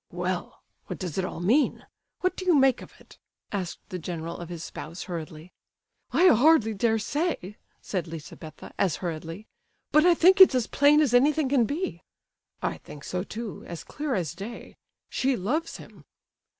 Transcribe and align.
"Well, 0.11 0.63
what 0.87 0.97
does 0.97 1.19
it 1.19 1.25
all 1.25 1.41
mean? 1.41 1.85
What 2.21 2.35
do 2.35 2.43
you 2.43 2.55
make 2.55 2.81
of 2.81 2.91
it?" 2.99 3.19
asked 3.51 3.87
the 3.89 3.99
general 3.99 4.35
of 4.37 4.49
his 4.49 4.63
spouse, 4.63 5.03
hurriedly. 5.03 5.53
"I 6.11 6.29
hardly 6.29 6.73
dare 6.73 6.97
say," 6.97 7.57
said 7.83 8.07
Lizabetha, 8.07 8.73
as 8.79 8.95
hurriedly, 8.95 9.45
"but 9.91 10.03
I 10.03 10.15
think 10.15 10.41
it's 10.41 10.55
as 10.55 10.65
plain 10.65 11.01
as 11.01 11.13
anything 11.13 11.49
can 11.49 11.65
be." 11.65 12.01
"I 12.63 12.79
think 12.79 13.03
so 13.03 13.21
too, 13.23 13.63
as 13.67 13.83
clear 13.83 14.15
as 14.15 14.33
day; 14.33 14.75
she 15.07 15.37
loves 15.37 15.77
him." 15.77 16.05